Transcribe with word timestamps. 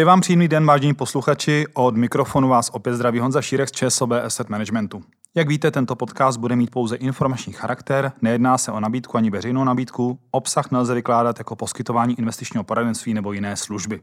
Přeji 0.00 0.06
vám 0.06 0.20
příjemný 0.20 0.48
den, 0.48 0.66
vážení 0.66 0.94
posluchači. 0.94 1.66
Od 1.74 1.96
mikrofonu 1.96 2.48
vás 2.48 2.70
opět 2.72 2.94
zdraví 2.94 3.18
Honza 3.18 3.42
Šírek 3.42 3.68
z 3.68 3.72
ČSOB 3.72 4.10
Asset 4.12 4.48
Managementu. 4.48 5.02
Jak 5.34 5.48
víte, 5.48 5.70
tento 5.70 5.96
podcast 5.96 6.38
bude 6.38 6.56
mít 6.56 6.70
pouze 6.70 6.96
informační 6.96 7.52
charakter, 7.52 8.12
nejedná 8.22 8.58
se 8.58 8.72
o 8.72 8.80
nabídku 8.80 9.16
ani 9.16 9.30
veřejnou 9.30 9.64
nabídku, 9.64 10.18
obsah 10.30 10.70
nelze 10.70 10.94
vykládat 10.94 11.38
jako 11.38 11.56
poskytování 11.56 12.18
investičního 12.18 12.64
poradenství 12.64 13.14
nebo 13.14 13.32
jiné 13.32 13.56
služby. 13.56 14.00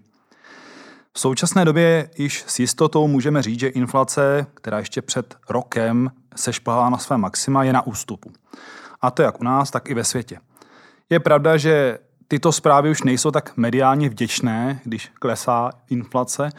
V 1.14 1.20
současné 1.20 1.66
době 1.66 2.10
již 2.18 2.44
s 2.48 2.60
jistotou 2.60 3.08
můžeme 3.08 3.42
říct, 3.42 3.60
že 3.60 3.68
inflace, 3.68 4.48
která 4.54 4.80
ještě 4.80 5.02
před 5.02 5.36
rokem 5.50 6.12
se 6.36 6.54
šplhala 6.54 6.90
na 6.90 6.98
své 6.98 7.18
maxima, 7.18 7.64
je 7.64 7.74
na 7.74 7.88
ústupu. 7.88 8.32
A 9.02 9.12
to 9.12 9.22
jak 9.22 9.42
u 9.42 9.44
nás, 9.44 9.72
tak 9.72 9.90
i 9.90 9.94
ve 9.94 10.04
světě. 10.04 10.40
Je 11.10 11.20
pravda, 11.20 11.58
že 11.58 12.00
tyto 12.28 12.52
zprávy 12.52 12.90
už 12.90 13.04
nejsou 13.04 13.32
tak 13.32 13.58
mediálně 13.58 14.10
vděčné, 14.10 14.80
když 14.84 15.12
klesá 15.20 15.72
inflace. 15.90 16.50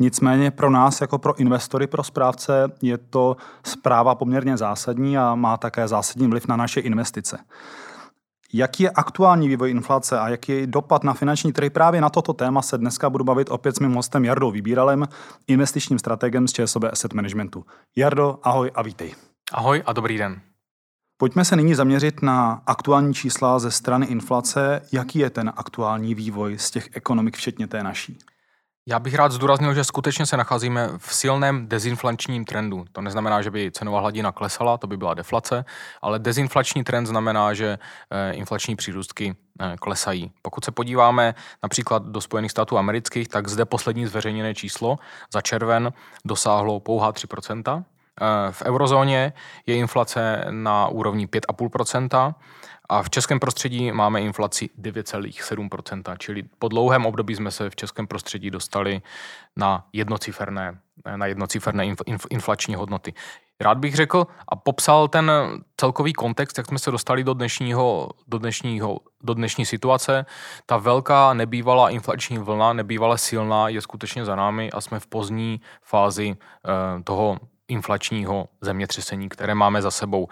Nicméně 0.00 0.50
pro 0.50 0.70
nás, 0.70 1.00
jako 1.00 1.18
pro 1.18 1.34
investory, 1.34 1.86
pro 1.86 2.04
správce, 2.04 2.72
je 2.82 2.98
to 2.98 3.36
zpráva 3.62 4.14
poměrně 4.14 4.56
zásadní 4.56 5.18
a 5.18 5.34
má 5.34 5.56
také 5.56 5.88
zásadní 5.88 6.26
vliv 6.26 6.46
na 6.48 6.56
naše 6.56 6.80
investice. 6.80 7.38
Jaký 8.52 8.82
je 8.82 8.90
aktuální 8.90 9.48
vývoj 9.48 9.70
inflace 9.70 10.18
a 10.18 10.28
jaký 10.28 10.52
je 10.52 10.66
dopad 10.66 11.04
na 11.04 11.14
finanční 11.14 11.52
trhy? 11.52 11.70
Právě 11.70 12.00
na 12.00 12.10
toto 12.10 12.32
téma 12.32 12.62
se 12.62 12.78
dneska 12.78 13.10
budu 13.10 13.24
bavit 13.24 13.50
opět 13.50 13.76
s 13.76 13.80
mým 13.80 13.92
hostem 13.92 14.24
Jardou 14.24 14.50
Vybíralem, 14.50 15.08
investičním 15.46 15.98
strategem 15.98 16.48
z 16.48 16.52
ČSOB 16.52 16.84
Asset 16.84 17.12
Managementu. 17.12 17.64
Jardo, 17.96 18.38
ahoj 18.42 18.70
a 18.74 18.82
vítej. 18.82 19.14
Ahoj 19.52 19.82
a 19.86 19.92
dobrý 19.92 20.18
den. 20.18 20.40
Pojďme 21.16 21.44
se 21.44 21.56
nyní 21.56 21.74
zaměřit 21.74 22.22
na 22.22 22.62
aktuální 22.66 23.14
čísla 23.14 23.58
ze 23.58 23.70
strany 23.70 24.06
inflace. 24.06 24.82
Jaký 24.92 25.18
je 25.18 25.30
ten 25.30 25.52
aktuální 25.56 26.14
vývoj 26.14 26.58
z 26.58 26.70
těch 26.70 26.88
ekonomik, 26.92 27.36
včetně 27.36 27.66
té 27.66 27.82
naší? 27.82 28.18
Já 28.88 28.98
bych 28.98 29.14
rád 29.14 29.32
zdůraznil, 29.32 29.74
že 29.74 29.84
skutečně 29.84 30.26
se 30.26 30.36
nacházíme 30.36 30.90
v 30.98 31.14
silném 31.14 31.68
dezinflačním 31.68 32.44
trendu. 32.44 32.84
To 32.92 33.00
neznamená, 33.00 33.42
že 33.42 33.50
by 33.50 33.70
cenová 33.72 34.00
hladina 34.00 34.32
klesala, 34.32 34.78
to 34.78 34.86
by 34.86 34.96
byla 34.96 35.14
deflace, 35.14 35.64
ale 36.02 36.18
dezinflační 36.18 36.84
trend 36.84 37.06
znamená, 37.06 37.54
že 37.54 37.78
eh, 38.10 38.32
inflační 38.32 38.76
přírůstky 38.76 39.36
eh, 39.60 39.76
klesají. 39.80 40.32
Pokud 40.42 40.64
se 40.64 40.70
podíváme 40.70 41.34
například 41.62 42.06
do 42.06 42.20
Spojených 42.20 42.50
států 42.50 42.78
amerických, 42.78 43.28
tak 43.28 43.48
zde 43.48 43.64
poslední 43.64 44.06
zveřejněné 44.06 44.54
číslo 44.54 44.98
za 45.32 45.40
červen 45.40 45.92
dosáhlo 46.24 46.80
pouhá 46.80 47.12
3 47.12 47.26
Eh, 47.66 47.82
v 48.50 48.62
eurozóně 48.62 49.32
je 49.66 49.76
inflace 49.76 50.44
na 50.50 50.88
úrovni 50.88 51.26
5,5%, 51.26 52.34
a 52.88 53.02
v 53.02 53.10
českém 53.10 53.40
prostředí 53.40 53.92
máme 53.92 54.20
inflaci 54.20 54.70
9,7%, 54.80 56.16
čili 56.18 56.42
po 56.58 56.68
dlouhém 56.68 57.06
období 57.06 57.36
jsme 57.36 57.50
se 57.50 57.70
v 57.70 57.76
českém 57.76 58.06
prostředí 58.06 58.50
dostali 58.50 59.02
na 59.56 59.86
jednociferné, 59.92 60.78
na 61.16 61.26
jednociferné 61.26 61.86
inflační 62.30 62.74
hodnoty. 62.74 63.14
Rád 63.60 63.78
bych 63.78 63.94
řekl 63.94 64.26
a 64.48 64.56
popsal 64.56 65.08
ten 65.08 65.32
celkový 65.76 66.12
kontext, 66.12 66.58
jak 66.58 66.66
jsme 66.66 66.78
se 66.78 66.90
dostali 66.90 67.24
do, 67.24 67.34
dnešního, 67.34 68.10
do, 68.28 68.38
dnešního, 68.38 69.00
do 69.22 69.34
dnešní 69.34 69.66
situace. 69.66 70.26
Ta 70.66 70.76
velká 70.76 71.34
nebývalá 71.34 71.90
inflační 71.90 72.38
vlna, 72.38 72.72
nebývalé 72.72 73.18
silná, 73.18 73.68
je 73.68 73.80
skutečně 73.80 74.24
za 74.24 74.36
námi 74.36 74.70
a 74.70 74.80
jsme 74.80 75.00
v 75.00 75.06
pozdní 75.06 75.60
fázi 75.82 76.36
eh, 76.36 77.02
toho 77.02 77.38
inflačního 77.68 78.48
zemětřesení, 78.60 79.28
které 79.28 79.54
máme 79.54 79.82
za 79.82 79.90
sebou. 79.90 80.28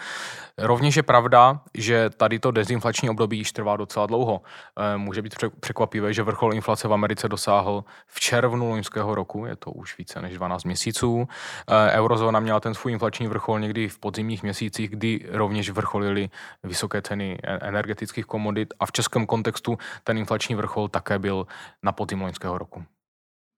Rovněž 0.59 0.97
je 0.97 1.03
pravda, 1.03 1.61
že 1.75 2.11
tady 2.11 2.39
to 2.39 2.51
dezinflační 2.51 3.11
období 3.11 3.39
již 3.39 3.53
trvá 3.53 3.77
docela 3.77 4.07
dlouho. 4.07 4.41
Eh, 4.77 4.97
může 4.97 5.23
být 5.23 5.35
překvapivé, 5.61 6.15
že 6.15 6.23
vrchol 6.23 6.55
inflace 6.55 6.89
v 6.89 6.93
Americe 6.93 7.29
dosáhl 7.29 7.85
v 8.07 8.21
červnu 8.21 8.71
loňského 8.71 9.15
roku, 9.15 9.47
je 9.47 9.57
to 9.57 9.71
už 9.71 9.99
více 9.99 10.23
než 10.23 10.35
12 10.35 10.65
měsíců. 10.65 11.29
Eh, 11.69 11.91
eurozóna 11.91 12.41
měla 12.41 12.61
ten 12.61 12.75
svůj 12.75 12.93
inflační 12.93 13.27
vrchol 13.27 13.61
někdy 13.61 13.89
v 13.89 13.99
podzimních 13.99 14.43
měsících, 14.43 14.91
kdy 14.91 15.27
rovněž 15.31 15.71
vrcholily 15.71 16.31
vysoké 16.63 17.03
ceny 17.03 17.39
energetických 17.43 18.27
komodit 18.27 18.75
a 18.81 18.87
v 18.87 18.93
českém 18.93 19.27
kontextu 19.27 19.79
ten 20.05 20.19
inflační 20.19 20.55
vrchol 20.55 20.89
také 20.89 21.19
byl 21.19 21.47
na 21.83 21.93
podzim 21.93 22.23
loňského 22.23 22.59
roku. 22.59 22.85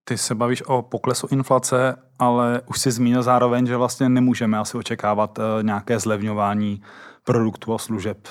Ty 0.07 0.17
se 0.17 0.35
bavíš 0.35 0.63
o 0.67 0.81
poklesu 0.81 1.27
inflace, 1.31 1.95
ale 2.19 2.61
už 2.65 2.79
si 2.79 2.91
zmínil 2.91 3.23
zároveň, 3.23 3.65
že 3.65 3.77
vlastně 3.77 4.09
nemůžeme 4.09 4.57
asi 4.57 4.77
očekávat 4.77 5.39
eh, 5.39 5.63
nějaké 5.63 5.99
zlevňování 5.99 6.81
produktů 7.23 7.73
a 7.73 7.77
služeb. 7.77 8.27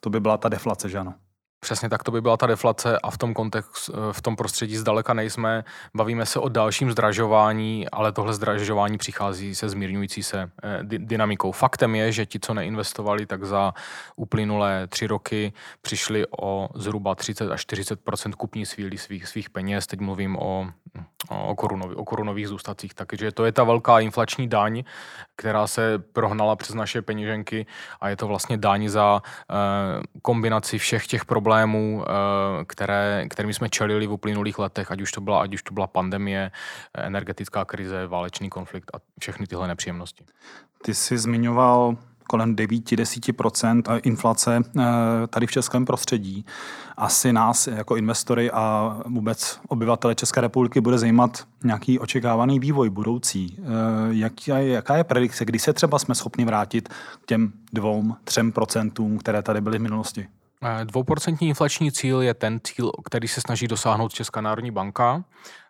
To 0.00 0.10
by 0.10 0.20
byla 0.20 0.36
ta 0.36 0.48
deflace, 0.48 0.88
že 0.88 0.98
ano? 0.98 1.14
Přesně 1.60 1.88
tak 1.88 2.02
to 2.02 2.10
by 2.10 2.20
byla 2.20 2.36
ta 2.36 2.46
deflace 2.46 2.98
a 2.98 3.10
v 3.10 3.18
tom 3.18 3.34
kontext, 3.34 3.90
eh, 3.94 4.12
v 4.12 4.22
tom 4.22 4.36
prostředí 4.36 4.76
zdaleka 4.76 5.14
nejsme. 5.14 5.64
Bavíme 5.94 6.26
se 6.26 6.40
o 6.40 6.48
dalším 6.48 6.90
zdražování, 6.90 7.88
ale 7.90 8.12
tohle 8.12 8.34
zdražování 8.34 8.98
přichází 8.98 9.54
se 9.54 9.68
zmírňující 9.68 10.22
se 10.22 10.50
eh, 10.62 10.78
dynamikou. 10.82 11.52
Faktem 11.52 11.94
je, 11.94 12.12
že 12.12 12.26
ti, 12.26 12.40
co 12.40 12.54
neinvestovali, 12.54 13.26
tak 13.26 13.44
za 13.44 13.74
uplynulé 14.16 14.86
tři 14.86 15.06
roky 15.06 15.52
přišli 15.82 16.26
o 16.40 16.68
zhruba 16.74 17.14
30 17.14 17.50
až 17.50 17.66
40% 17.66 18.32
kupní 18.32 18.66
síly 18.66 18.98
svých, 18.98 19.28
svých 19.28 19.50
peněz. 19.50 19.86
Teď 19.86 20.00
mluvím 20.00 20.36
o 20.36 20.68
o, 21.28 21.54
korunovi, 21.54 21.94
o 21.94 22.04
korunových 22.04 22.48
zůstacích. 22.48 22.94
Takže 22.94 23.32
to 23.32 23.44
je 23.44 23.52
ta 23.52 23.64
velká 23.64 24.00
inflační 24.00 24.48
daň, 24.48 24.82
která 25.36 25.66
se 25.66 25.98
prohnala 25.98 26.56
přes 26.56 26.74
naše 26.74 27.02
peněženky 27.02 27.66
a 28.00 28.08
je 28.08 28.16
to 28.16 28.26
vlastně 28.26 28.56
daň 28.56 28.88
za 28.88 29.22
e, 29.22 29.54
kombinaci 30.22 30.78
všech 30.78 31.06
těch 31.06 31.24
problémů, 31.24 31.49
e, 31.58 32.64
které, 32.64 33.26
kterými 33.30 33.54
jsme 33.54 33.68
čelili 33.68 34.06
v 34.06 34.12
uplynulých 34.12 34.58
letech, 34.58 34.90
ať 34.90 35.00
už 35.00 35.12
to 35.12 35.20
byla, 35.20 35.42
ať 35.42 35.54
už 35.54 35.62
to 35.62 35.74
byla 35.74 35.86
pandemie, 35.86 36.50
energetická 36.94 37.64
krize, 37.64 38.06
válečný 38.06 38.50
konflikt 38.50 38.90
a 38.94 38.98
všechny 39.20 39.46
tyhle 39.46 39.68
nepříjemnosti. 39.68 40.24
Ty 40.82 40.94
jsi 40.94 41.18
zmiňoval 41.18 41.96
kolem 42.30 42.56
9-10% 42.56 44.00
inflace 44.02 44.60
eh, 44.78 44.82
tady 45.30 45.46
v 45.46 45.50
českém 45.50 45.84
prostředí. 45.84 46.44
Asi 46.96 47.32
nás 47.32 47.66
jako 47.66 47.96
investory 47.96 48.50
a 48.50 48.96
vůbec 49.06 49.60
obyvatele 49.68 50.14
České 50.14 50.40
republiky 50.40 50.80
bude 50.80 50.98
zajímat 50.98 51.44
nějaký 51.64 51.98
očekávaný 51.98 52.60
vývoj 52.60 52.90
budoucí. 52.90 53.56
Eh, 53.58 53.62
jaká 54.10 54.58
je, 54.58 54.68
jaká 54.68 54.96
je 54.96 55.04
predikce, 55.04 55.44
kdy 55.44 55.58
se 55.58 55.72
třeba 55.72 55.98
jsme 55.98 56.14
schopni 56.14 56.44
vrátit 56.44 56.88
k 57.22 57.26
těm 57.26 57.52
dvou, 57.72 58.14
třem 58.24 58.52
procentům, 58.52 59.18
které 59.18 59.42
tady 59.42 59.60
byly 59.60 59.78
v 59.78 59.82
minulosti? 59.82 60.28
Eh, 60.64 60.84
dvouprocentní 60.84 61.48
inflační 61.48 61.92
cíl 61.92 62.22
je 62.22 62.34
ten 62.34 62.60
cíl, 62.64 62.90
který 63.04 63.28
se 63.28 63.40
snaží 63.40 63.68
dosáhnout 63.68 64.12
Česká 64.12 64.40
národní 64.40 64.70
banka. 64.70 65.24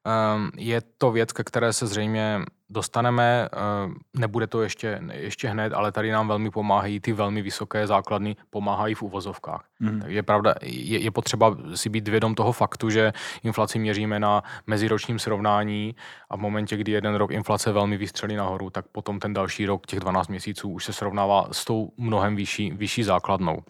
Ehm, 0.04 0.50
je 0.56 0.80
to 0.98 1.12
věc, 1.12 1.32
ke 1.32 1.44
které 1.44 1.72
se 1.72 1.86
zřejmě 1.86 2.40
dostaneme, 2.70 3.48
ehm, 3.52 3.94
nebude 4.16 4.46
to 4.46 4.62
ještě, 4.62 5.00
ještě 5.12 5.48
hned, 5.48 5.72
ale 5.72 5.92
tady 5.92 6.10
nám 6.10 6.28
velmi 6.28 6.50
pomáhají 6.50 7.00
ty 7.00 7.12
velmi 7.12 7.42
vysoké 7.42 7.86
základny, 7.86 8.36
pomáhají 8.50 8.94
v 8.94 9.02
uvozovkách. 9.02 9.64
Mm. 9.80 10.00
Takže 10.00 10.16
je 10.16 10.22
pravda, 10.22 10.54
je, 10.62 10.98
je 10.98 11.10
potřeba 11.10 11.56
si 11.74 11.88
být 11.88 12.08
vědom 12.08 12.34
toho 12.34 12.52
faktu, 12.52 12.90
že 12.90 13.12
inflaci 13.42 13.78
měříme 13.78 14.20
na 14.20 14.42
meziročním 14.66 15.18
srovnání 15.18 15.94
a 16.30 16.36
v 16.36 16.40
momentě, 16.40 16.76
kdy 16.76 16.92
jeden 16.92 17.14
rok 17.14 17.30
inflace 17.30 17.72
velmi 17.72 17.96
vystřelí 17.96 18.36
nahoru, 18.36 18.70
tak 18.70 18.88
potom 18.88 19.18
ten 19.18 19.34
další 19.34 19.66
rok, 19.66 19.86
těch 19.86 20.00
12 20.00 20.28
měsíců, 20.28 20.68
už 20.68 20.84
se 20.84 20.92
srovnává 20.92 21.48
s 21.52 21.64
tou 21.64 21.92
mnohem 21.96 22.36
vyšší, 22.36 22.70
vyšší 22.70 23.02
základnou. 23.02 23.62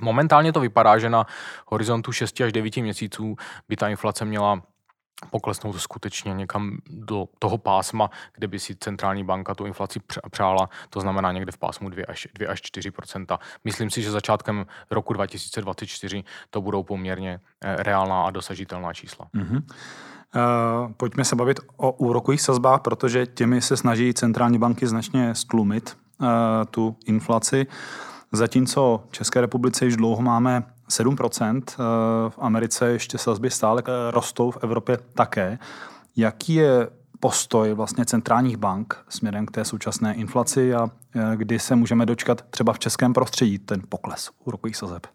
Momentálně 0.00 0.52
to 0.52 0.60
vypadá, 0.60 0.98
že 0.98 1.10
na 1.10 1.26
horizontu 1.66 2.12
6 2.12 2.40
až 2.40 2.52
9 2.52 2.76
měsíců 2.76 3.36
by 3.68 3.76
ta 3.76 3.88
inflace 3.88 4.24
měla 4.24 4.62
poklesnout 5.30 5.80
skutečně 5.80 6.34
někam 6.34 6.78
do 6.90 7.28
toho 7.38 7.58
pásma, 7.58 8.10
kde 8.34 8.46
by 8.46 8.58
si 8.58 8.76
centrální 8.76 9.24
banka 9.24 9.54
tu 9.54 9.66
inflaci 9.66 10.00
přála, 10.30 10.68
to 10.90 11.00
znamená 11.00 11.32
někde 11.32 11.52
v 11.52 11.58
pásmu 11.58 11.88
2 11.88 12.04
až, 12.08 12.28
2 12.34 12.50
až 12.50 12.60
4 12.62 12.92
Myslím 13.64 13.90
si, 13.90 14.02
že 14.02 14.10
začátkem 14.10 14.66
roku 14.90 15.12
2024 15.12 16.24
to 16.50 16.60
budou 16.60 16.82
poměrně 16.82 17.40
eh, 17.60 17.76
reálná 17.82 18.22
a 18.22 18.30
dosažitelná 18.30 18.92
čísla. 18.92 19.26
Mm-hmm. 19.34 19.62
Uh, 20.34 20.92
pojďme 20.92 21.24
se 21.24 21.36
bavit 21.36 21.60
o 21.76 21.92
úrokových 21.92 22.40
sazbách, 22.40 22.80
protože 22.80 23.26
těmi 23.26 23.60
se 23.60 23.76
snaží 23.76 24.14
centrální 24.14 24.58
banky 24.58 24.86
značně 24.86 25.34
stlumit 25.34 25.96
uh, 26.20 26.26
tu 26.70 26.96
inflaci. 27.06 27.66
Zatímco 28.32 29.04
v 29.08 29.12
České 29.12 29.40
republice 29.40 29.84
již 29.84 29.96
dlouho 29.96 30.22
máme 30.22 30.62
7%, 30.88 31.62
eh, 31.72 31.82
v 32.30 32.38
Americe 32.38 32.90
ještě 32.90 33.18
sazby 33.18 33.50
stále 33.50 33.82
eh, 33.86 34.10
rostou, 34.10 34.50
v 34.50 34.58
Evropě 34.62 34.98
také. 35.14 35.58
Jaký 36.16 36.54
je 36.54 36.88
postoj 37.20 37.74
vlastně 37.74 38.04
centrálních 38.04 38.56
bank 38.56 39.04
směrem 39.08 39.46
k 39.46 39.50
té 39.50 39.64
současné 39.64 40.14
inflaci 40.14 40.74
a 40.74 40.90
eh, 41.14 41.36
kdy 41.36 41.58
se 41.58 41.76
můžeme 41.76 42.06
dočkat 42.06 42.42
třeba 42.50 42.72
v 42.72 42.78
českém 42.78 43.12
prostředí 43.12 43.58
ten 43.58 43.82
pokles 43.88 44.30
úrokových 44.44 44.76
sazeb? 44.76 45.06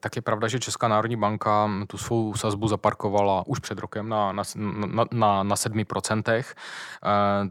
Tak 0.00 0.16
je 0.16 0.22
pravda, 0.22 0.48
že 0.48 0.60
Česká 0.60 0.88
národní 0.88 1.16
banka 1.16 1.70
tu 1.86 1.98
svou 1.98 2.34
sazbu 2.34 2.68
zaparkovala 2.68 3.46
už 3.46 3.58
před 3.58 3.78
rokem 3.78 4.08
na, 4.08 4.32
na, 4.32 4.42
na, 4.56 5.04
na, 5.12 5.42
na 5.42 5.54
7%. 5.54 6.22
Eh, 6.30 6.44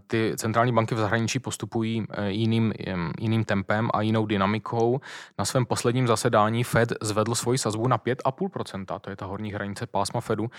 ty 0.08 0.34
centrální 0.38 0.74
banky 0.74 0.96
v 0.96 0.98
zahraničí 0.98 1.40
postupují 1.40 2.06
eh, 2.10 2.30
jiným, 2.30 2.74
jiným 3.20 3.46
tempem 3.46 3.90
a 3.94 4.02
jinou 4.02 4.26
dynamikou. 4.26 5.02
Na 5.40 5.46
svém 5.46 5.66
posledním 5.66 6.08
zasedání 6.08 6.64
Fed 6.64 6.94
zvedl 7.02 7.36
svoji 7.36 7.58
sazbu 7.58 7.88
na 7.88 7.98
5,5%, 7.98 9.00
to 9.00 9.10
je 9.10 9.16
ta 9.16 9.26
horní 9.26 9.52
hranice 9.54 9.88
pásma 9.88 10.22
Fedu, 10.22 10.52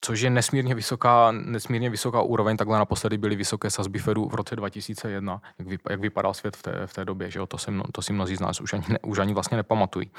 což 0.00 0.20
je 0.20 0.30
nesmírně 0.30 0.74
vysoká, 0.74 1.32
nesmírně 1.32 1.90
vysoká 1.90 2.22
úroveň. 2.22 2.56
Takhle 2.56 2.78
naposledy 2.78 3.18
byly 3.18 3.36
vysoké 3.36 3.70
sazby 3.70 3.98
Fedu 3.98 4.28
v 4.28 4.34
roce 4.34 4.56
2001, 4.56 5.40
jak, 5.58 5.68
vyp, 5.68 5.80
jak 5.90 6.00
vypadal 6.00 6.34
svět 6.34 6.56
v 6.56 6.62
té, 6.62 6.86
v 6.86 6.92
té 6.92 7.04
době. 7.04 7.30
Že 7.30 7.38
jo? 7.38 7.46
To, 7.46 7.58
si, 7.58 7.70
to 7.92 8.02
si 8.02 8.12
mnozí 8.12 8.36
z 8.36 8.40
nás 8.40 8.60
už 8.60 8.72
ani, 8.72 8.84
ne, 8.88 8.98
už 9.06 9.18
ani 9.18 9.34
vlastně 9.34 9.56
nepamatují. 9.56 10.10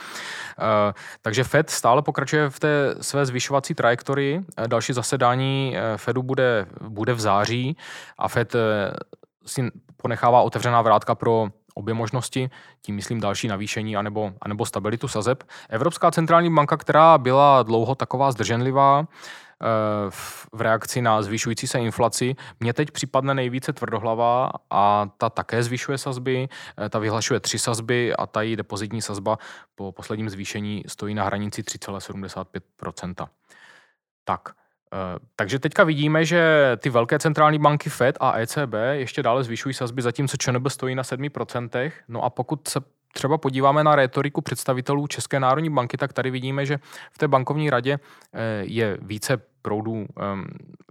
Eh, 0.57 0.79
takže 1.22 1.44
Fed 1.44 1.70
stále 1.70 2.02
pokračuje 2.02 2.50
v 2.50 2.60
té 2.60 2.96
své 3.02 3.26
zvyšovací 3.26 3.74
trajektorii. 3.74 4.42
Eh, 4.58 4.68
další 4.68 4.94
zasedání 4.94 5.76
eh, 5.78 5.98
Fedu 5.98 6.24
bude, 6.24 6.66
bude 6.81 7.14
v 7.14 7.20
září 7.20 7.78
a 8.18 8.28
Fed 8.28 8.56
si 9.46 9.72
ponechává 9.98 10.42
otevřená 10.42 10.81
vrátka 10.81 11.16
pro 11.16 11.48
obě 11.74 11.94
možnosti, 11.94 12.50
tím 12.81 12.96
myslím 12.96 13.20
další 13.20 13.48
navýšení 13.48 13.98
anebo, 13.98 14.31
anebo 14.42 14.66
stabilitu 14.66 15.08
sazeb. 15.08 15.44
Evropská 15.70 16.12
centrální 16.12 16.54
banka, 16.54 16.78
která 16.78 17.18
byla 17.18 17.64
dlouho 17.64 17.96
taková 17.96 18.31
zdrženlivá, 18.31 19.08
v 20.53 20.61
reakci 20.61 21.01
na 21.01 21.21
zvyšující 21.21 21.67
se 21.67 21.79
inflaci. 21.79 22.35
Mně 22.59 22.73
teď 22.73 22.91
připadne 22.91 23.33
nejvíce 23.33 23.73
tvrdohlava 23.73 24.50
a 24.69 25.09
ta 25.17 25.29
také 25.29 25.63
zvyšuje 25.63 25.97
sazby, 25.97 26.50
eh, 26.85 26.89
ta 26.89 27.00
vyhlašuje 27.00 27.39
tři 27.39 27.59
sazby 27.59 28.15
a 28.15 28.25
ta 28.25 28.41
její 28.41 28.56
depozitní 28.56 29.01
sazba 29.01 29.38
po 29.75 29.91
posledním 29.91 30.29
zvýšení 30.29 30.83
stojí 30.88 31.15
na 31.15 31.23
hranici 31.23 31.63
3,75%. 31.63 33.29
Tak, 34.23 34.50
eh, 34.94 35.19
takže 35.35 35.59
teďka 35.59 35.83
vidíme, 35.83 36.25
že 36.25 36.71
ty 36.77 36.89
velké 36.89 37.19
centrální 37.19 37.59
banky 37.59 37.89
FED 37.89 38.17
a 38.19 38.39
ECB 38.39 38.73
ještě 38.91 39.23
dále 39.23 39.44
zvyšují 39.44 39.73
sazby, 39.73 40.01
zatímco 40.01 40.38
ČNB 40.38 40.69
stojí 40.69 40.95
na 40.95 41.03
7%. 41.03 41.91
No 42.07 42.23
a 42.23 42.29
pokud 42.29 42.67
se 42.67 42.79
třeba 43.13 43.38
podíváme 43.38 43.83
na 43.83 43.95
rétoriku 43.95 44.41
představitelů 44.41 45.07
České 45.07 45.39
národní 45.39 45.69
banky, 45.69 45.97
tak 45.97 46.13
tady 46.13 46.31
vidíme, 46.31 46.65
že 46.65 46.79
v 47.11 47.17
té 47.17 47.27
bankovní 47.27 47.69
radě 47.69 48.00
eh, 48.33 48.39
je 48.61 48.97
více 49.01 49.41
proudů, 49.61 50.06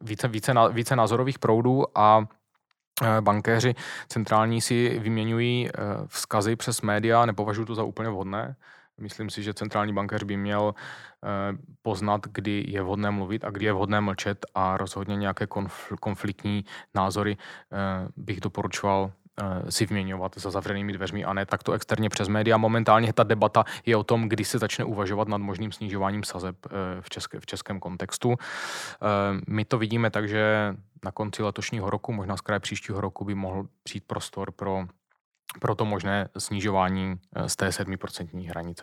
více, 0.02 0.28
více, 0.28 0.52
více 0.72 0.96
názorových 0.96 1.38
proudů 1.38 1.98
a 1.98 2.24
eh, 3.02 3.20
bankéři 3.20 3.74
centrální 4.08 4.60
si 4.60 4.98
vyměňují 4.98 5.68
eh, 5.68 5.72
vzkazy 6.06 6.56
přes 6.56 6.82
média, 6.82 7.26
nepovažuji 7.26 7.64
to 7.64 7.74
za 7.74 7.82
úplně 7.82 8.08
vhodné. 8.08 8.56
Myslím 9.00 9.30
si, 9.30 9.42
že 9.42 9.54
centrální 9.54 9.92
bankéř 9.92 10.22
by 10.22 10.36
měl 10.36 10.74
poznat, 11.82 12.20
kdy 12.32 12.64
je 12.68 12.82
vhodné 12.82 13.10
mluvit 13.10 13.44
a 13.44 13.50
kdy 13.50 13.66
je 13.66 13.72
vhodné 13.72 14.00
mlčet 14.00 14.46
a 14.54 14.76
rozhodně 14.76 15.16
nějaké 15.16 15.46
konfliktní 16.00 16.64
názory 16.94 17.36
bych 18.16 18.40
doporučoval 18.40 19.10
Eh, 19.10 19.12
si 19.69 19.87
vyměňovat 19.87 20.32
za 20.37 20.50
zavřenými 20.50 20.93
dveřmi 20.93 21.25
a 21.25 21.32
ne 21.32 21.46
takto 21.46 21.73
externě 21.73 22.08
přes 22.08 22.29
média. 22.29 22.56
Momentálně 22.56 23.12
ta 23.12 23.23
debata 23.23 23.64
je 23.87 23.96
o 23.96 24.05
tom, 24.05 24.29
kdy 24.29 24.44
se 24.44 24.58
začne 24.58 24.85
uvažovat 24.85 25.29
nad 25.29 25.38
možným 25.38 25.73
snižováním 25.73 26.25
sazeb 26.25 26.56
eh, 26.67 26.70
v, 27.00 27.11
české, 27.11 27.40
v 27.40 27.46
českém 27.46 27.81
kontextu. 27.81 28.35
Eh, 28.38 29.40
my 29.49 29.64
to 29.64 29.79
vidíme 29.79 30.11
tak, 30.11 30.29
že 30.29 30.75
na 31.05 31.12
konci 31.12 31.43
letošního 31.43 31.90
roku, 31.90 32.12
možná 32.12 32.37
z 32.37 32.40
kraje 32.40 32.61
příštího 32.61 33.00
roku 33.00 33.25
by 33.25 33.35
mohl 33.35 33.67
přijít 33.82 34.05
prostor 34.06 34.52
pro, 34.52 34.85
pro 35.61 35.75
to 35.75 35.85
možné 35.85 36.29
snižování 36.38 37.17
z 37.46 37.56
té 37.56 37.69
7% 37.69 38.49
hranice. 38.49 38.82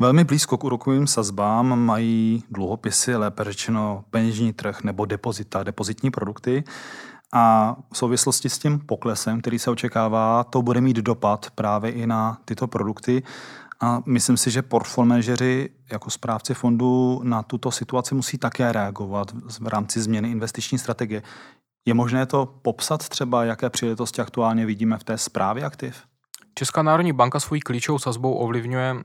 Velmi 0.00 0.24
blízko 0.24 0.58
k 0.58 0.64
úrokovým 0.64 1.06
sazbám 1.06 1.78
mají 1.78 2.44
dluhopisy, 2.50 3.16
lépe 3.16 3.44
řečeno 3.44 4.04
peněžní 4.10 4.52
trh 4.52 4.82
nebo 4.82 5.04
depozita, 5.04 5.62
depozitní 5.62 6.10
produkty. 6.10 6.64
A 7.32 7.76
v 7.92 7.98
souvislosti 7.98 8.50
s 8.50 8.58
tím 8.58 8.78
poklesem, 8.78 9.40
který 9.40 9.58
se 9.58 9.70
očekává, 9.70 10.44
to 10.44 10.62
bude 10.62 10.80
mít 10.80 10.96
dopad 10.96 11.46
právě 11.54 11.90
i 11.90 12.06
na 12.06 12.38
tyto 12.44 12.66
produkty. 12.66 13.22
A 13.80 14.02
myslím 14.06 14.36
si, 14.36 14.50
že 14.50 14.62
portfolio 14.62 15.36
jako 15.92 16.10
správci 16.10 16.54
fondu 16.54 17.20
na 17.24 17.42
tuto 17.42 17.70
situaci 17.70 18.14
musí 18.14 18.38
také 18.38 18.72
reagovat 18.72 19.32
v 19.60 19.66
rámci 19.66 20.00
změny 20.00 20.30
investiční 20.30 20.78
strategie. 20.78 21.22
Je 21.86 21.94
možné 21.94 22.26
to 22.26 22.46
popsat 22.62 23.08
třeba, 23.08 23.44
jaké 23.44 23.70
příležitosti 23.70 24.22
aktuálně 24.22 24.66
vidíme 24.66 24.98
v 24.98 25.04
té 25.04 25.18
zprávě 25.18 25.64
aktiv? 25.64 26.07
Česká 26.58 26.82
národní 26.82 27.12
banka 27.12 27.40
svojí 27.40 27.60
klíčovou 27.60 27.98
sazbou 27.98 28.34
ovlivňuje 28.34 28.90
e, 28.90 28.96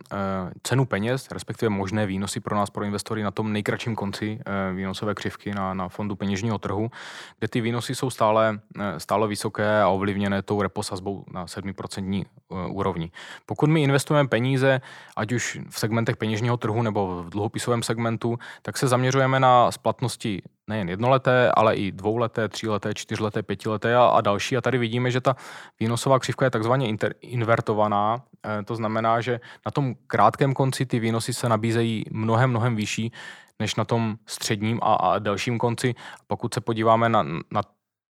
cenu 0.63 0.85
peněz, 0.85 1.27
respektive 1.31 1.69
možné 1.69 2.05
výnosy 2.05 2.39
pro 2.39 2.55
nás, 2.55 2.69
pro 2.69 2.83
investory 2.83 3.23
na 3.23 3.31
tom 3.31 3.53
nejkratším 3.53 3.95
konci 3.95 4.39
e, 4.45 4.73
výnosové 4.73 5.15
křivky 5.15 5.53
na, 5.53 5.73
na 5.73 5.89
fondu 5.89 6.15
peněžního 6.15 6.57
trhu, 6.57 6.91
kde 7.39 7.47
ty 7.47 7.61
výnosy 7.61 7.95
jsou 7.95 8.09
stále, 8.09 8.59
e, 8.79 8.99
stále 8.99 9.27
vysoké 9.27 9.81
a 9.81 9.87
ovlivněné 9.87 10.41
tou 10.41 10.61
repo 10.61 10.83
sazbou 10.83 11.25
na 11.31 11.45
7% 11.45 12.21
e, 12.21 12.25
úrovni. 12.67 13.11
Pokud 13.45 13.69
my 13.69 13.83
investujeme 13.83 14.29
peníze, 14.29 14.81
ať 15.15 15.31
už 15.31 15.59
v 15.69 15.79
segmentech 15.79 16.17
peněžního 16.17 16.57
trhu 16.57 16.81
nebo 16.81 17.23
v 17.23 17.29
dluhopisovém 17.29 17.83
segmentu, 17.83 18.37
tak 18.61 18.77
se 18.77 18.87
zaměřujeme 18.87 19.39
na 19.39 19.71
splatnosti 19.71 20.41
nejen 20.67 20.89
jednoleté, 20.89 21.51
ale 21.51 21.75
i 21.75 21.91
dvouleté, 21.91 22.49
tříleté, 22.49 22.93
čtyřleté, 22.93 23.43
pětileté 23.43 23.95
a, 23.95 24.05
a 24.05 24.21
další. 24.21 24.57
A 24.57 24.61
tady 24.61 24.77
vidíme, 24.77 25.11
že 25.11 25.21
ta 25.21 25.35
výnosová 25.79 26.19
křivka 26.19 26.45
je 26.45 26.51
takzvaně 26.51 26.87
inter, 26.87 27.15
invertovaná. 27.21 28.21
E, 28.59 28.63
to 28.63 28.75
znamená, 28.75 29.21
že 29.21 29.39
na 29.65 29.71
tom 29.71 29.95
krátkém 30.07 30.53
konci 30.53 30.85
ty 30.85 30.99
výnosy 30.99 31.33
se 31.33 31.49
nabízejí 31.49 32.05
mnohem, 32.11 32.49
mnohem 32.49 32.75
vyšší 32.75 33.11
než 33.59 33.75
na 33.75 33.85
tom 33.85 34.15
středním 34.25 34.79
a, 34.81 34.93
a 34.93 35.19
delším 35.19 35.57
konci. 35.57 35.95
Pokud 36.27 36.53
se 36.53 36.61
podíváme 36.61 37.09
na, 37.09 37.23
na 37.51 37.61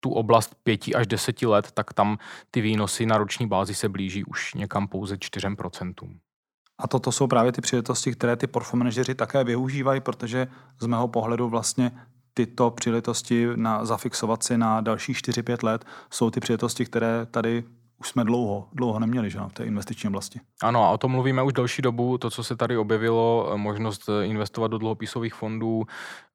tu 0.04 0.10
oblast 0.10 0.56
pěti 0.64 0.96
až 0.96 1.08
deseti 1.08 1.46
let, 1.46 1.72
tak 1.72 1.94
tam 1.94 2.18
ty 2.52 2.62
výnosy 2.62 3.06
na 3.06 3.18
roční 3.18 3.48
bázi 3.48 3.76
se 3.76 3.90
blíží 3.90 4.24
už 4.24 4.54
někam 4.54 4.88
pouze 4.88 5.16
4%. 5.16 5.94
A 6.78 6.88
toto 6.88 7.12
jsou 7.12 7.28
právě 7.28 7.52
ty 7.52 7.62
příležitosti, 7.62 8.12
které 8.12 8.36
ty 8.36 8.48
portfolio 8.48 8.92
také 9.16 9.44
využívají, 9.44 10.02
protože 10.02 10.48
z 10.80 10.86
mého 10.86 11.08
pohledu 11.08 11.50
vlastně 11.50 11.92
tyto 12.34 12.72
příležitosti 12.72 13.48
na 13.56 13.86
zafixovat 13.86 14.44
si 14.44 14.58
na 14.58 14.82
další 14.82 15.14
4-5 15.14 15.64
let 15.64 15.86
jsou 16.12 16.30
ty 16.30 16.40
příležitosti, 16.40 16.86
které 16.86 17.26
tady 17.26 17.64
už 18.04 18.10
jsme 18.10 18.24
dlouho, 18.24 18.68
dlouho 18.74 19.00
neměli 19.00 19.30
že, 19.30 19.40
v 19.40 19.54
té 19.54 19.64
investiční 19.66 20.08
oblasti. 20.08 20.40
Ano, 20.64 20.84
a 20.84 20.90
o 20.90 20.98
tom 20.98 21.12
mluvíme 21.12 21.44
už 21.44 21.54
delší 21.54 21.82
dobu. 21.82 22.18
To, 22.18 22.30
co 22.30 22.44
se 22.44 22.56
tady 22.56 22.78
objevilo, 22.78 23.52
eh, 23.54 23.58
možnost 23.58 24.10
eh, 24.10 24.26
investovat 24.26 24.68
do 24.68 24.78
dluhopisových 24.78 25.34
fondů, 25.34 25.84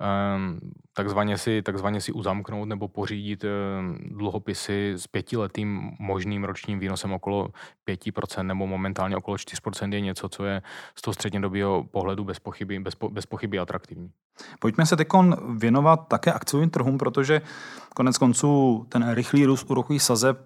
ehm, 0.00 0.60
takzvaně 0.92 1.38
si, 1.38 1.62
takzvaně 1.62 2.00
si 2.00 2.12
uzamknout 2.12 2.68
nebo 2.68 2.88
pořídit 2.88 3.44
ehm, 3.44 3.98
dluhopisy 4.10 4.92
s 4.96 5.06
pětiletým 5.06 5.90
možným 5.98 6.44
ročním 6.44 6.78
výnosem 6.78 7.12
okolo 7.12 7.48
5% 7.84 8.46
nebo 8.46 8.66
momentálně 8.66 9.16
okolo 9.16 9.36
4% 9.36 9.92
je 9.92 10.00
něco, 10.00 10.28
co 10.28 10.44
je 10.44 10.62
z 10.94 11.02
toho 11.02 11.14
střednědobého 11.14 11.84
pohledu 11.84 12.24
bez 12.24 12.38
pochyby, 12.38 12.80
bez, 12.80 12.94
po, 12.94 13.08
bez 13.08 13.26
pochyby 13.26 13.58
atraktivní. 13.58 14.10
Pojďme 14.58 14.86
se 14.86 14.96
teď 14.96 15.08
věnovat 15.56 16.08
také 16.08 16.32
akciovým 16.32 16.70
trhům, 16.70 16.98
protože 16.98 17.42
konec 17.94 18.18
konců 18.18 18.86
ten 18.88 19.14
rychlý 19.14 19.46
růst 19.46 19.70
úrokových 19.70 20.02
sazeb 20.02 20.38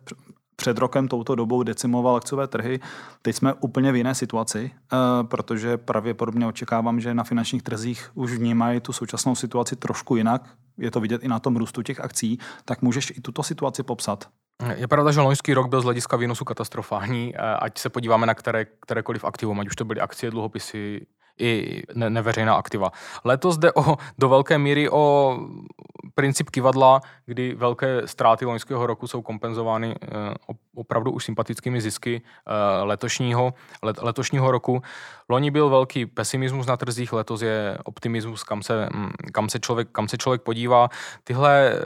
před 0.62 0.78
rokem 0.78 1.08
touto 1.08 1.34
dobou 1.34 1.62
decimoval 1.62 2.16
akciové 2.16 2.46
trhy. 2.46 2.80
Teď 3.22 3.36
jsme 3.36 3.52
úplně 3.54 3.92
v 3.92 3.96
jiné 3.96 4.14
situaci, 4.14 4.70
eh, 4.70 4.96
protože 5.22 5.76
pravděpodobně 5.76 6.46
očekávám, 6.46 7.00
že 7.00 7.14
na 7.14 7.24
finančních 7.24 7.62
trzích 7.62 8.10
už 8.14 8.32
vnímají 8.32 8.80
tu 8.80 8.92
současnou 8.92 9.34
situaci 9.34 9.76
trošku 9.76 10.16
jinak. 10.16 10.42
Je 10.78 10.90
to 10.90 11.00
vidět 11.00 11.24
i 11.24 11.28
na 11.28 11.38
tom 11.38 11.56
růstu 11.56 11.82
těch 11.82 12.00
akcí. 12.00 12.38
Tak 12.64 12.82
můžeš 12.82 13.10
i 13.10 13.20
tuto 13.20 13.42
situaci 13.42 13.82
popsat? 13.82 14.28
Je 14.74 14.88
pravda, 14.88 15.12
že 15.12 15.20
loňský 15.20 15.54
rok 15.54 15.68
byl 15.68 15.80
z 15.80 15.84
hlediska 15.84 16.16
výnosu 16.16 16.44
katastrofální, 16.44 17.34
eh, 17.34 17.38
ať 17.38 17.78
se 17.78 17.88
podíváme 17.88 18.26
na 18.26 18.34
které, 18.34 18.64
kterékoliv 18.64 19.24
aktivum, 19.24 19.60
ať 19.60 19.66
už 19.66 19.76
to 19.76 19.84
byly 19.84 20.00
akcie, 20.00 20.30
dluhopisy, 20.30 21.06
i 21.42 21.82
ne, 21.94 22.10
neveřejná 22.10 22.54
aktiva. 22.54 22.92
Letos 23.24 23.58
jde 23.58 23.72
o, 23.72 23.96
do 24.18 24.28
velké 24.28 24.58
míry 24.58 24.90
o 24.90 25.38
princip 26.14 26.50
kivadla, 26.50 27.00
kdy 27.26 27.54
velké 27.54 28.02
ztráty 28.04 28.44
loňského 28.44 28.86
roku 28.86 29.06
jsou 29.06 29.22
kompenzovány 29.22 29.94
eh, 30.02 30.08
opravdu 30.74 31.12
už 31.12 31.24
sympatickými 31.24 31.80
zisky 31.80 32.22
eh, 32.22 32.82
letošního, 32.82 33.54
let, 33.82 33.98
letošního 34.02 34.50
roku. 34.50 34.82
Loni 35.28 35.50
byl 35.50 35.68
velký 35.68 36.06
pesimismus 36.06 36.66
na 36.66 36.76
trzích, 36.76 37.12
letos 37.12 37.42
je 37.42 37.78
optimismus, 37.84 38.42
kam 38.42 38.62
se, 38.62 38.88
mm, 38.94 39.10
kam 39.32 39.48
se, 39.48 39.60
člověk, 39.60 39.88
kam 39.92 40.08
se 40.08 40.18
člověk 40.18 40.42
podívá. 40.42 40.88
Tyhle, 41.24 41.80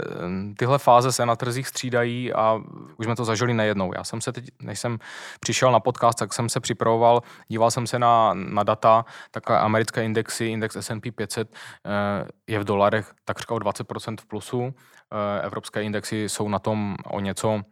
tyhle 0.59 0.79
fáze 0.79 1.13
se 1.13 1.27
na 1.27 1.37
trzích 1.37 1.69
střídají 1.69 2.33
a 2.33 2.61
už 2.97 3.07
jsme 3.07 3.17
to 3.17 3.25
zažili 3.25 3.55
nejednou. 3.55 3.93
Já 3.95 4.05
jsem 4.05 4.21
se 4.21 4.33
teď, 4.33 4.45
než 4.63 4.81
jsem 4.81 4.99
přišel 5.41 5.73
na 5.73 5.81
podcast, 5.81 6.19
tak 6.19 6.35
jsem 6.35 6.49
se 6.49 6.61
připravoval, 6.61 7.23
díval 7.49 7.71
jsem 7.71 7.87
se 7.87 7.99
na, 7.99 8.35
na 8.35 8.63
data, 8.63 9.05
tak 9.31 9.51
americké 9.51 10.05
indexy, 10.05 10.47
index 10.47 10.77
S&P 10.77 11.11
500 11.11 11.55
eh, 11.55 12.29
je 12.47 12.59
v 12.59 12.65
dolarech 12.65 13.13
takřka 13.25 13.55
o 13.55 13.59
20% 13.59 14.17
v 14.21 14.27
plusu. 14.27 14.75
Eh, 15.13 15.43
evropské 15.43 15.83
indexy 15.83 16.29
jsou 16.29 16.49
na 16.49 16.59
tom 16.59 16.97
o 17.05 17.21
něco 17.21 17.63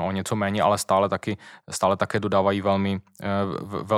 o 0.00 0.10
něco 0.10 0.36
méně, 0.36 0.62
ale 0.62 0.78
stále, 0.78 1.08
taky, 1.08 1.36
stále 1.70 1.96
také 1.96 2.20
dodávají 2.20 2.60
velmi, 2.60 3.00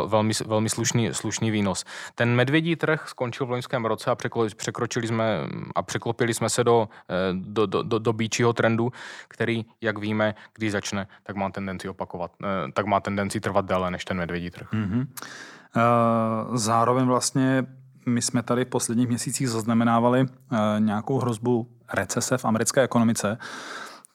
velmi, 0.06 0.32
velmi 0.46 0.68
slušný, 0.68 1.14
slušný 1.14 1.50
výnos. 1.50 1.84
Ten 2.14 2.34
medvědí 2.34 2.76
trh 2.76 3.08
skončil 3.08 3.46
v 3.46 3.50
loňském 3.50 3.84
roce 3.84 4.10
a 4.10 4.16
překročili 4.56 5.06
jsme 5.06 5.38
a 5.74 5.82
překlopili 5.82 6.34
jsme 6.34 6.48
se 6.48 6.64
do, 6.64 6.88
do, 7.32 7.66
do, 7.66 7.82
do, 7.82 7.98
do 7.98 8.12
býčího 8.12 8.52
trendu, 8.52 8.92
který, 9.28 9.66
jak 9.80 9.98
víme, 9.98 10.34
když 10.54 10.72
začne, 10.72 11.06
tak 11.22 11.36
má 11.36 11.50
tendenci 11.50 11.88
opakovat, 11.88 12.30
tak 12.72 12.86
má 12.86 13.00
tendenci 13.00 13.40
trvat 13.40 13.64
déle 13.64 13.90
než 13.90 14.04
ten 14.04 14.16
medvědí 14.16 14.50
trh. 14.50 14.72
Mm-hmm. 14.72 15.06
Zároveň 16.52 17.04
vlastně 17.04 17.66
my 18.06 18.22
jsme 18.22 18.42
tady 18.42 18.64
v 18.64 18.68
posledních 18.68 19.08
měsících 19.08 19.48
zaznamenávali 19.48 20.26
nějakou 20.78 21.18
hrozbu 21.18 21.68
recese 21.92 22.38
v 22.38 22.44
americké 22.44 22.82
ekonomice. 22.82 23.38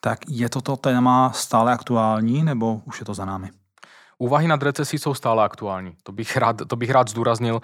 Tak 0.03 0.19
je 0.27 0.49
toto 0.49 0.77
téma 0.77 1.31
stále 1.31 1.73
aktuální, 1.73 2.43
nebo 2.43 2.81
už 2.85 2.99
je 2.99 3.05
to 3.05 3.13
za 3.13 3.25
námi? 3.25 3.49
Úvahy 4.17 4.47
nad 4.47 4.63
recesí 4.63 4.97
jsou 4.97 5.13
stále 5.13 5.43
aktuální. 5.43 5.95
To 6.03 6.11
bych, 6.11 6.37
rád, 6.37 6.61
to 6.67 6.75
bych 6.75 6.89
rád 6.89 7.07
zdůraznil. 7.07 7.61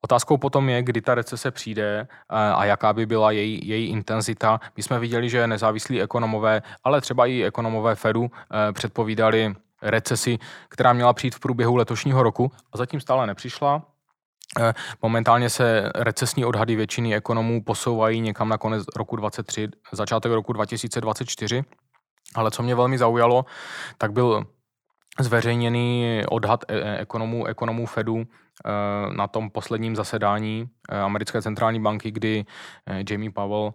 Otázkou 0.00 0.36
potom 0.36 0.68
je, 0.68 0.82
kdy 0.82 1.00
ta 1.00 1.14
recese 1.14 1.50
přijde 1.50 2.08
a 2.28 2.64
jaká 2.64 2.92
by 2.92 3.06
byla 3.06 3.30
její, 3.30 3.68
její 3.68 3.86
intenzita. 3.86 4.60
My 4.76 4.82
jsme 4.82 4.98
viděli, 4.98 5.30
že 5.30 5.46
nezávislí 5.46 6.02
ekonomové, 6.02 6.62
ale 6.84 7.00
třeba 7.00 7.26
i 7.26 7.42
ekonomové 7.42 7.94
Fedu 7.94 8.30
eh, 8.30 8.72
předpovídali 8.72 9.54
recesi, 9.82 10.38
která 10.68 10.92
měla 10.92 11.12
přijít 11.12 11.34
v 11.34 11.40
průběhu 11.40 11.76
letošního 11.76 12.22
roku 12.22 12.52
a 12.72 12.76
zatím 12.76 13.00
stále 13.00 13.26
nepřišla. 13.26 13.82
Eh, 14.60 14.74
momentálně 15.02 15.50
se 15.50 15.90
recesní 15.94 16.44
odhady 16.44 16.76
většiny 16.76 17.14
ekonomů 17.14 17.62
posouvají 17.62 18.20
někam 18.20 18.48
na 18.48 18.58
konec 18.58 18.84
roku 18.96 19.16
2023, 19.16 19.68
začátek 19.92 20.32
roku 20.32 20.52
2024. 20.52 21.62
Ale 22.34 22.50
co 22.50 22.62
mě 22.62 22.74
velmi 22.74 22.98
zaujalo, 22.98 23.44
tak 23.98 24.12
byl 24.12 24.46
zveřejněný 25.20 26.22
odhad 26.28 26.64
e, 26.68 26.80
e, 26.80 26.98
ekonomů, 26.98 27.46
ekonomů 27.46 27.86
Fedu 27.86 28.22
eh, 28.22 28.70
na 29.16 29.28
tom 29.28 29.50
posledním 29.50 29.96
zasedání 29.96 30.68
eh, 30.90 31.00
americké 31.00 31.42
centrální 31.42 31.80
banky, 31.80 32.10
kdy 32.10 32.44
Jamie 33.10 33.30
Powell 33.30 33.74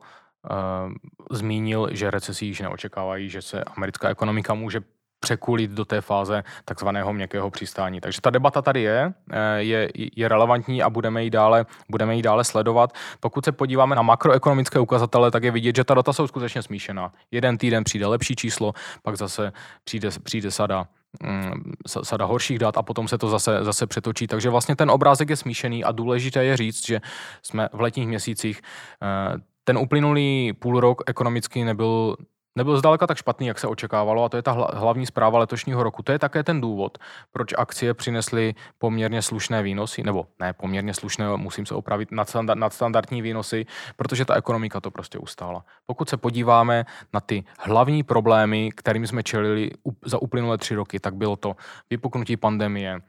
zmínil, 1.31 1.89
že 1.91 2.11
recesí 2.11 2.47
již 2.47 2.59
neočekávají, 2.59 3.29
že 3.29 3.41
se 3.41 3.63
americká 3.63 4.09
ekonomika 4.09 4.53
může 4.53 4.81
překulit 5.19 5.71
do 5.71 5.85
té 5.85 6.01
fáze 6.01 6.43
takzvaného 6.65 7.13
měkkého 7.13 7.49
přistání. 7.49 8.01
Takže 8.01 8.21
ta 8.21 8.29
debata 8.29 8.61
tady 8.61 8.81
je, 8.81 9.13
eh, 9.31 9.57
je, 9.57 9.89
je 10.15 10.27
relevantní 10.27 10.83
a 10.83 10.89
budeme 10.89 11.23
ji, 11.23 11.29
dále, 11.29 11.65
budeme 11.89 12.15
ji 12.15 12.21
dále 12.21 12.43
sledovat. 12.43 12.93
Pokud 13.19 13.45
se 13.45 13.51
podíváme 13.51 13.95
na 13.95 14.01
makroekonomické 14.01 14.79
ukazatele, 14.79 15.31
tak 15.31 15.43
je 15.43 15.51
vidět, 15.51 15.75
že 15.75 15.83
ta 15.83 15.93
data 15.93 16.13
jsou 16.13 16.27
skutečně 16.27 16.63
smíšená. 16.63 17.11
Jeden 17.31 17.57
týden 17.57 17.83
přijde 17.83 18.05
lepší 18.05 18.35
číslo, 18.35 18.73
pak 19.03 19.17
zase 19.17 19.51
přijde, 19.83 20.09
přijde 20.23 20.51
sada 20.51 20.87
mm, 21.23 21.73
sada 22.03 22.25
horších 22.25 22.59
dat 22.59 22.77
a 22.77 22.83
potom 22.83 23.07
se 23.07 23.17
to 23.17 23.29
zase, 23.29 23.59
zase 23.61 23.87
přetočí. 23.87 24.27
Takže 24.27 24.49
vlastně 24.49 24.75
ten 24.75 24.91
obrázek 24.91 25.29
je 25.29 25.35
smíšený 25.35 25.83
a 25.83 25.91
důležité 25.91 26.45
je 26.45 26.57
říct, 26.57 26.85
že 26.85 27.01
jsme 27.43 27.69
v 27.73 27.81
letních 27.81 28.07
měsících 28.07 28.61
eh, 29.03 29.37
ten 29.63 29.77
uplynulý 29.77 30.53
půl 30.53 30.79
rok 30.79 31.01
ekonomicky 31.07 31.63
nebyl 31.63 32.15
nebyl 32.57 32.77
zdaleka 32.77 33.07
tak 33.07 33.17
špatný, 33.17 33.47
jak 33.47 33.59
se 33.59 33.67
očekávalo, 33.67 34.23
a 34.23 34.29
to 34.29 34.37
je 34.37 34.43
ta 34.43 34.51
hlavní 34.73 35.05
zpráva 35.05 35.39
letošního 35.39 35.83
roku. 35.83 36.03
To 36.03 36.11
je 36.11 36.19
také 36.19 36.43
ten 36.43 36.61
důvod, 36.61 36.97
proč 37.31 37.53
akcie 37.57 37.93
přinesly 37.93 38.55
poměrně 38.77 39.21
slušné 39.21 39.63
výnosy, 39.63 40.03
nebo 40.03 40.27
ne 40.39 40.53
poměrně 40.53 40.93
slušné, 40.93 41.37
musím 41.37 41.65
se 41.65 41.75
opravit, 41.75 42.09
nadstandardní 42.55 43.21
výnosy, 43.21 43.65
protože 43.95 44.25
ta 44.25 44.35
ekonomika 44.35 44.81
to 44.81 44.91
prostě 44.91 45.17
ustála. 45.17 45.65
Pokud 45.85 46.09
se 46.09 46.17
podíváme 46.17 46.85
na 47.13 47.19
ty 47.19 47.43
hlavní 47.59 48.03
problémy, 48.03 48.71
kterým 48.75 49.07
jsme 49.07 49.23
čelili 49.23 49.71
za 50.05 50.21
uplynulé 50.21 50.57
tři 50.57 50.75
roky, 50.75 50.99
tak 50.99 51.15
bylo 51.15 51.35
to 51.35 51.55
vypuknutí 51.89 52.37
pandemie, 52.37 52.99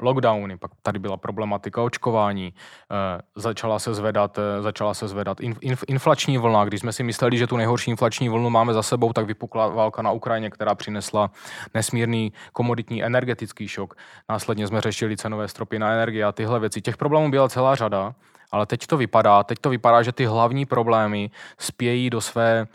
lockdowny, 0.00 0.56
pak 0.56 0.70
tady 0.82 0.98
byla 0.98 1.16
problematika 1.16 1.82
očkování, 1.82 2.54
eh, 2.54 3.20
začala 3.36 3.78
se 3.78 3.94
zvedat, 3.94 4.38
eh, 4.38 4.62
začala 4.62 4.94
se 4.94 5.08
zvedat 5.08 5.38
inflační 5.86 6.38
vlna, 6.38 6.64
když 6.64 6.80
jsme 6.80 6.92
si 6.92 7.02
mysleli, 7.02 7.38
že 7.38 7.46
tu 7.46 7.56
nejhorší 7.56 7.90
inflační 7.90 8.28
vlnu 8.28 8.50
máme 8.50 8.74
za 8.74 8.82
sebou, 8.82 9.12
tak 9.12 9.26
vypukla 9.26 9.68
válka 9.68 10.02
na 10.02 10.10
Ukrajině, 10.10 10.50
která 10.50 10.74
přinesla 10.74 11.30
nesmírný 11.74 12.32
komoditní 12.52 13.04
energetický 13.04 13.68
šok. 13.68 13.94
Následně 14.28 14.66
jsme 14.66 14.80
řešili 14.80 15.16
cenové 15.16 15.48
stropy 15.48 15.78
na 15.78 15.92
energie 15.92 16.24
a 16.24 16.32
tyhle 16.32 16.60
věci. 16.60 16.80
Těch 16.80 16.96
problémů 16.96 17.30
byla 17.30 17.48
celá 17.48 17.74
řada, 17.74 18.14
ale 18.52 18.66
teď 18.66 18.86
to 18.86 18.96
vypadá, 18.96 19.42
teď 19.42 19.58
to 19.58 19.70
vypadá, 19.70 20.02
že 20.02 20.12
ty 20.12 20.26
hlavní 20.26 20.66
problémy 20.66 21.30
spějí 21.58 22.10
do 22.10 22.20
své 22.20 22.66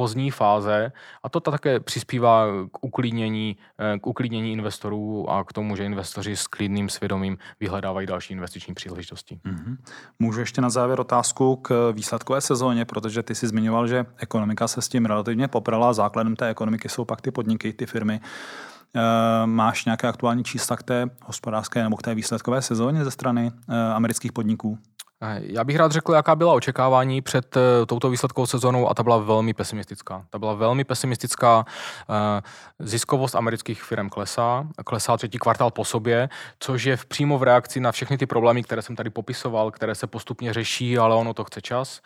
pozdní 0.00 0.30
fáze 0.30 0.92
a 1.22 1.28
to 1.28 1.40
také 1.40 1.80
přispívá 1.80 2.46
k 2.72 2.84
uklidnění, 2.84 3.56
eh, 3.78 3.98
k 3.98 4.06
uklidnění 4.06 4.52
investorů 4.52 5.30
a 5.30 5.44
k 5.44 5.52
tomu, 5.52 5.76
že 5.76 5.84
investoři 5.84 6.36
s 6.36 6.46
klidným 6.46 6.88
svědomím 6.88 7.38
vyhledávají 7.60 8.06
další 8.06 8.32
investiční 8.32 8.74
příležitosti. 8.74 9.40
Mm-hmm. 9.44 9.76
Můžu 10.18 10.40
ještě 10.40 10.60
na 10.60 10.70
závěr 10.70 11.00
otázku 11.00 11.56
k 11.56 11.92
výsledkové 11.92 12.40
sezóně, 12.40 12.84
protože 12.84 13.22
ty 13.22 13.34
jsi 13.34 13.48
zmiňoval, 13.48 13.86
že 13.86 14.06
ekonomika 14.16 14.68
se 14.68 14.82
s 14.82 14.88
tím 14.88 15.06
relativně 15.06 15.48
poprala, 15.48 15.92
základem 15.92 16.36
té 16.36 16.48
ekonomiky 16.48 16.88
jsou 16.88 17.04
pak 17.04 17.20
ty 17.20 17.30
podniky, 17.30 17.72
ty 17.72 17.86
firmy. 17.86 18.20
E, 18.20 19.46
máš 19.46 19.84
nějaké 19.84 20.08
aktuální 20.08 20.44
čísla 20.44 20.76
k 20.76 20.82
té 20.82 21.10
hospodářské 21.24 21.82
nebo 21.82 21.96
k 21.96 22.02
té 22.02 22.14
výsledkové 22.14 22.62
sezóně 22.62 23.04
ze 23.04 23.10
strany 23.10 23.52
e, 23.68 23.92
amerických 23.92 24.32
podniků? 24.32 24.78
Eh, 25.22 25.40
já 25.42 25.64
bych 25.64 25.76
rád 25.76 25.92
řekl, 25.92 26.12
jaká 26.12 26.36
byla 26.36 26.52
očekávání 26.52 27.22
před 27.22 27.56
eh, 27.56 27.86
touto 27.86 28.10
výsledkou 28.10 28.46
sezónou 28.46 28.88
a 28.88 28.94
ta 28.94 29.02
byla 29.02 29.18
velmi 29.18 29.54
pesimistická. 29.54 30.24
Ta 30.30 30.38
byla 30.38 30.54
velmi 30.54 30.84
pesimistická. 30.84 31.64
Eh, 32.10 32.42
ziskovost 32.78 33.34
amerických 33.34 33.82
firm 33.82 34.08
klesá, 34.08 34.66
klesá 34.84 35.16
třetí 35.16 35.38
kvartál 35.38 35.70
po 35.70 35.84
sobě, 35.84 36.28
což 36.58 36.84
je 36.84 36.96
přímo 37.08 37.38
v 37.38 37.42
reakci 37.42 37.80
na 37.80 37.92
všechny 37.92 38.18
ty 38.18 38.26
problémy, 38.26 38.62
které 38.62 38.82
jsem 38.82 38.96
tady 38.96 39.10
popisoval, 39.10 39.70
které 39.70 39.94
se 39.94 40.06
postupně 40.06 40.52
řeší, 40.52 40.98
ale 40.98 41.16
ono 41.16 41.34
to 41.34 41.44
chce 41.44 41.60
čas. 41.60 42.00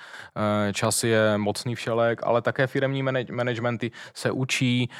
Čas 0.72 1.04
je 1.04 1.38
mocný 1.38 1.74
všelek, 1.74 2.20
ale 2.24 2.42
také 2.42 2.66
firmní 2.66 3.02
managementy 3.30 3.90
se 4.14 4.30
učí 4.30 4.90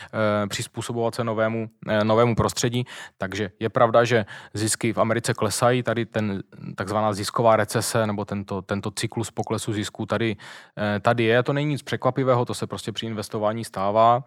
přizpůsobovat 0.49 1.15
se 1.15 1.25
novému, 1.25 1.69
novému 2.03 2.35
prostředí, 2.35 2.85
takže 3.19 3.51
je 3.61 3.69
pravda, 3.69 4.05
že 4.05 4.27
zisky 4.55 4.93
v 4.93 4.99
Americe 4.99 5.35
klesají, 5.35 5.83
tady 5.83 6.07
ten 6.07 6.43
takzvaná 6.77 7.13
zisková 7.13 7.57
recese 7.57 8.04
nebo 8.07 8.25
tento, 8.25 8.63
tento 8.63 8.91
cyklus 8.91 9.31
poklesu 9.31 9.73
zisků 9.73 10.07
tady, 10.07 10.37
eh, 10.79 11.01
tady 11.01 11.25
je. 11.25 11.43
To 11.43 11.53
není 11.53 11.71
nic 11.71 11.83
překvapivého, 11.83 12.45
to 12.45 12.55
se 12.55 12.67
prostě 12.67 12.93
při 12.93 13.07
investování 13.07 13.65
stává. 13.65 14.25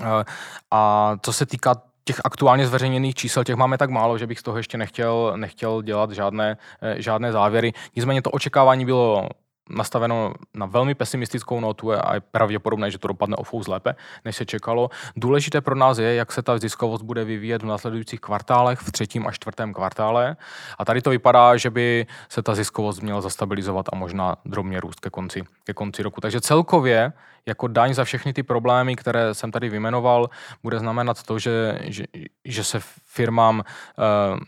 Eh, 0.00 0.24
a 0.70 1.14
co 1.22 1.32
se 1.32 1.46
týká 1.46 1.74
těch 2.04 2.20
aktuálně 2.24 2.66
zveřejněných 2.66 3.14
čísel, 3.14 3.44
těch 3.44 3.56
máme 3.56 3.78
tak 3.78 3.90
málo, 3.90 4.18
že 4.18 4.26
bych 4.26 4.38
z 4.38 4.42
toho 4.42 4.56
ještě 4.56 4.78
nechtěl, 4.78 5.32
nechtěl 5.36 5.82
dělat 5.82 6.10
žádné, 6.10 6.56
eh, 6.82 7.02
žádné 7.02 7.32
závěry. 7.32 7.72
Nicméně 7.96 8.22
to 8.22 8.30
očekávání 8.30 8.84
bylo 8.84 9.28
nastaveno 9.70 10.34
na 10.54 10.66
velmi 10.66 10.94
pesimistickou 10.94 11.60
notu 11.60 11.92
a 11.92 12.14
je 12.14 12.20
pravděpodobné, 12.20 12.90
že 12.90 12.98
to 12.98 13.08
dopadne 13.08 13.36
o 13.36 13.44
fous 13.44 13.68
lépe, 13.68 13.94
než 14.24 14.36
se 14.36 14.46
čekalo. 14.46 14.90
Důležité 15.16 15.60
pro 15.60 15.74
nás 15.74 15.98
je, 15.98 16.14
jak 16.14 16.32
se 16.32 16.42
ta 16.42 16.58
ziskovost 16.58 17.02
bude 17.02 17.24
vyvíjet 17.24 17.62
v 17.62 17.66
následujících 17.66 18.20
kvartálech, 18.20 18.78
v 18.78 18.92
třetím 18.92 19.26
a 19.26 19.30
čtvrtém 19.30 19.74
kvartále. 19.74 20.36
A 20.78 20.84
tady 20.84 21.02
to 21.02 21.10
vypadá, 21.10 21.56
že 21.56 21.70
by 21.70 22.06
se 22.28 22.42
ta 22.42 22.54
ziskovost 22.54 23.00
měla 23.00 23.20
zastabilizovat 23.20 23.86
a 23.92 23.96
možná 23.96 24.36
drobně 24.44 24.80
růst 24.80 25.00
ke 25.00 25.10
konci, 25.10 25.42
ke 25.64 25.74
konci 25.74 26.02
roku. 26.02 26.20
Takže 26.20 26.40
celkově 26.40 27.12
jako 27.46 27.68
daň 27.68 27.94
za 27.94 28.04
všechny 28.04 28.32
ty 28.32 28.42
problémy, 28.42 28.96
které 28.96 29.34
jsem 29.34 29.50
tady 29.50 29.68
vymenoval, 29.68 30.30
bude 30.62 30.78
znamenat 30.78 31.22
to, 31.22 31.38
že, 31.38 31.78
že, 31.82 32.04
že 32.44 32.64
se 32.64 32.78
firmám 33.06 33.58
uh, 33.58 34.38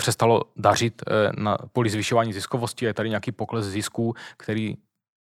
přestalo 0.00 0.42
dařit 0.56 1.02
eh, 1.06 1.32
na 1.38 1.58
poli 1.72 1.90
zvyšování 1.90 2.32
ziskovosti. 2.32 2.84
Je 2.84 2.94
tady 2.94 3.08
nějaký 3.08 3.32
pokles 3.32 3.66
zisků, 3.66 4.14
který 4.36 4.76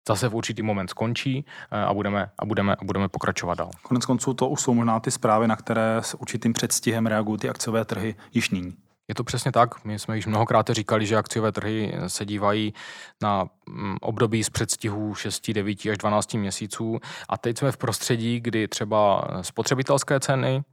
zase 0.08 0.30
v 0.30 0.36
určitý 0.36 0.62
moment 0.62 0.90
skončí 0.90 1.46
eh, 1.72 1.82
a 1.82 1.94
budeme, 1.94 2.30
a 2.40 2.46
budeme, 2.46 2.76
a 2.76 2.84
budeme 2.84 3.10
pokračovat 3.10 3.58
dál. 3.58 3.72
Konec 3.82 4.06
konců 4.06 4.34
to 4.34 4.50
už 4.50 4.62
jsou 4.62 4.74
možná 4.74 5.00
ty 5.00 5.12
zprávy, 5.12 5.48
na 5.48 5.56
které 5.56 5.98
s 6.02 6.14
určitým 6.14 6.54
předstihem 6.54 7.06
reagují 7.06 7.40
ty 7.40 7.50
akciové 7.50 7.86
trhy 7.86 8.16
již 8.34 8.50
nyní. 8.50 8.74
Je 9.08 9.16
to 9.16 9.24
přesně 9.24 9.52
tak. 9.52 9.86
My 9.86 10.00
jsme 10.00 10.16
již 10.16 10.26
mnohokrát 10.26 10.70
říkali, 10.70 11.06
že 11.06 11.18
akciové 11.18 11.52
trhy 11.52 11.94
se 12.08 12.26
dívají 12.26 12.74
na 13.22 13.46
mm, 13.70 13.98
období 14.02 14.44
z 14.44 14.50
předstihu 14.50 15.16
6, 15.16 15.52
9 15.52 15.86
až 15.92 15.98
12 15.98 16.34
měsíců 16.34 17.00
a 17.30 17.38
teď 17.38 17.58
jsme 17.58 17.72
v 17.72 17.78
prostředí, 17.78 18.40
kdy 18.40 18.68
třeba 18.68 19.28
spotřebitelské 19.42 20.20
ceny 20.20 20.64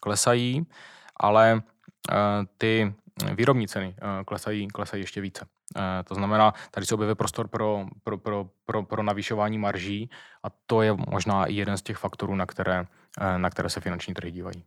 klesají, 0.00 0.66
ale 1.20 1.62
ty 2.58 2.94
výrobní 3.34 3.68
ceny 3.68 3.94
eh, 3.98 4.24
klesají, 4.24 4.68
klesají 4.68 5.02
ještě 5.02 5.20
více. 5.20 5.46
Eh, 5.76 6.02
to 6.04 6.14
znamená, 6.14 6.54
tady 6.70 6.86
se 6.86 6.94
objeví 6.94 7.14
prostor 7.14 7.48
pro, 7.48 7.86
pro, 8.04 8.18
pro, 8.18 8.46
pro, 8.66 8.82
pro 8.82 9.02
navýšování 9.02 9.58
marží 9.58 10.10
a 10.42 10.48
to 10.66 10.82
je 10.82 10.96
možná 11.10 11.44
i 11.44 11.54
jeden 11.54 11.76
z 11.76 11.82
těch 11.82 11.96
faktorů, 11.96 12.34
na 12.34 12.46
které, 12.46 12.84
eh, 13.20 13.38
na 13.38 13.50
které 13.50 13.70
se 13.70 13.80
finanční 13.80 14.14
trhy 14.14 14.30
dívají. 14.30 14.64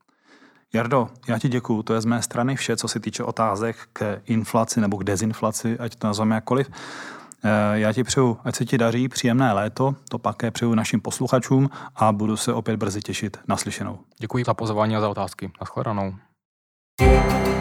Jardo, 0.74 1.10
já 1.28 1.40
ti 1.40 1.50
děkuju. 1.50 1.84
To 1.84 1.94
je 1.94 2.02
z 2.02 2.06
mé 2.06 2.22
strany 2.22 2.56
vše, 2.56 2.78
co 2.78 2.88
se 2.88 3.00
týče 3.00 3.24
otázek 3.24 3.78
k 3.94 4.22
inflaci 4.26 4.82
nebo 4.82 4.98
k 4.98 5.04
dezinflaci, 5.04 5.80
ať 5.80 5.96
to 5.96 6.08
nazveme 6.08 6.36
jakkoliv. 6.36 6.70
Já 7.74 7.94
ti 7.94 8.04
přeju, 8.04 8.38
ať 8.44 8.56
se 8.56 8.66
ti 8.66 8.78
daří, 8.78 9.08
příjemné 9.08 9.54
léto, 9.54 9.96
to 10.10 10.18
pak 10.18 10.36
přeju 10.52 10.76
našim 10.76 11.02
posluchačům 11.02 11.70
a 11.96 12.12
budu 12.12 12.38
se 12.38 12.54
opět 12.54 12.78
brzy 12.78 13.02
těšit 13.02 13.38
naslyšenou. 13.48 14.00
Děkuji 14.20 14.44
za 14.44 14.54
pozvání 14.54 14.96
a 14.96 15.02
za 15.02 15.10
otázky. 15.10 15.52
Naschledanou. 15.62 16.14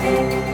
thank 0.06 0.32
you 0.32 0.45